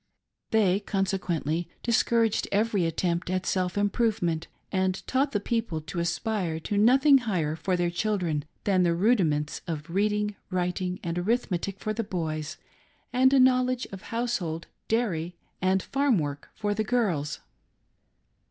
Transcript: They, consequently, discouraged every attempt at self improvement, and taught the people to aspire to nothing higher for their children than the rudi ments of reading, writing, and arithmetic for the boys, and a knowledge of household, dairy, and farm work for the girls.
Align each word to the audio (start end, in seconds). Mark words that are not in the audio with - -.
They, 0.49 0.79
consequently, 0.79 1.69
discouraged 1.83 2.47
every 2.51 2.85
attempt 2.87 3.29
at 3.29 3.45
self 3.45 3.77
improvement, 3.77 4.47
and 4.71 5.05
taught 5.05 5.31
the 5.31 5.39
people 5.39 5.79
to 5.81 5.99
aspire 5.99 6.59
to 6.61 6.75
nothing 6.75 7.19
higher 7.19 7.55
for 7.55 7.77
their 7.77 7.91
children 7.91 8.43
than 8.63 8.81
the 8.81 8.95
rudi 8.95 9.23
ments 9.23 9.61
of 9.67 9.91
reading, 9.91 10.35
writing, 10.49 10.99
and 11.03 11.19
arithmetic 11.19 11.79
for 11.79 11.93
the 11.93 12.03
boys, 12.03 12.57
and 13.13 13.31
a 13.31 13.39
knowledge 13.39 13.85
of 13.91 14.01
household, 14.09 14.65
dairy, 14.87 15.35
and 15.61 15.83
farm 15.83 16.17
work 16.17 16.49
for 16.55 16.73
the 16.73 16.83
girls. 16.83 17.39